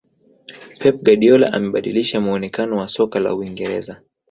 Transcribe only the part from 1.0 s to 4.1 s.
guardiola amebadilisha muonekano wa soka la uingereza